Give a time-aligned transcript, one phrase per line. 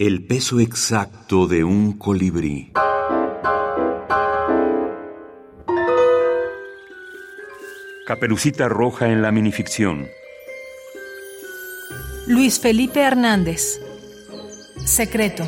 [0.00, 2.72] El peso exacto de un colibrí.
[8.06, 10.08] Caperucita Roja en la minificción.
[12.26, 13.78] Luis Felipe Hernández.
[14.86, 15.46] Secreto.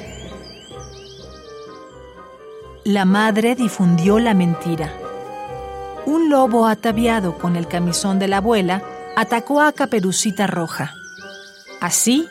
[2.85, 4.93] La madre difundió la mentira.
[6.05, 8.83] Un lobo ataviado con el camisón de la abuela
[9.17, 10.93] atacó a Caperucita Roja.
[11.81, 12.29] Así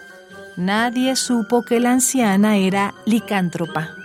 [0.57, 3.89] nadie supo que la anciana era licántropa.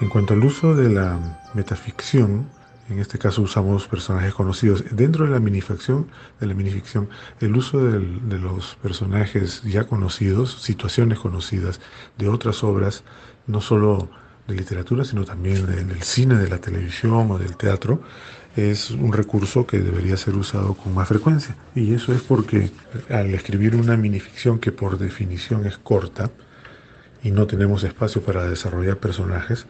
[0.00, 1.18] En cuanto al uso de la
[1.54, 2.46] metaficción,
[2.88, 4.84] en este caso usamos personajes conocidos.
[4.90, 6.08] Dentro de la minificción,
[6.40, 11.80] de la minificción el uso de los personajes ya conocidos, situaciones conocidas
[12.16, 13.02] de otras obras,
[13.46, 14.08] no solo
[14.48, 18.00] de literatura, sino también del cine, de la televisión o del teatro,
[18.56, 21.54] es un recurso que debería ser usado con más frecuencia.
[21.74, 22.70] Y eso es porque
[23.10, 26.30] al escribir una minificción que por definición es corta
[27.22, 29.66] y no tenemos espacio para desarrollar personajes,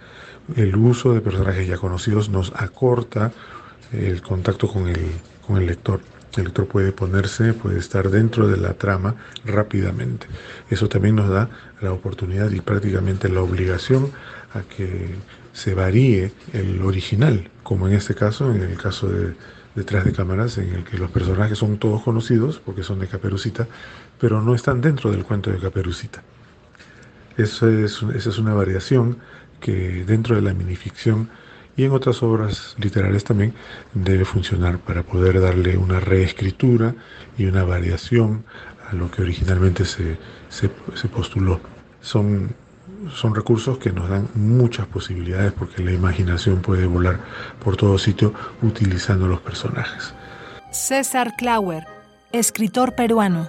[0.57, 3.33] el uso de personajes ya conocidos nos acorta
[3.93, 5.11] el contacto con el,
[5.47, 6.01] con el lector.
[6.37, 10.27] El lector puede ponerse, puede estar dentro de la trama rápidamente.
[10.71, 11.49] Eso también nos da
[11.81, 14.13] la oportunidad y prácticamente la obligación
[14.55, 15.15] a que
[15.53, 19.35] se varíe el original, como en este caso, en el caso de
[19.75, 23.67] Detrás de Cámaras, en el que los personajes son todos conocidos porque son de Caperucita,
[24.21, 26.23] pero no están dentro del cuento de Caperucita.
[27.37, 29.19] Eso es, esa es una variación
[29.61, 31.31] que dentro de la minificción
[31.79, 33.55] y en otras obras literarias también
[33.95, 36.93] debe funcionar para poder darle una reescritura
[37.39, 38.45] y una variación
[38.91, 40.69] a lo que originalmente se, se,
[41.09, 41.61] postuló.
[42.03, 42.55] Son
[43.15, 47.21] son recursos que nos dan muchas posibilidades porque la imaginación puede volar
[47.63, 50.13] por todo sitio utilizando los personajes.
[50.73, 51.85] César Clauer,
[52.33, 53.49] escritor peruano.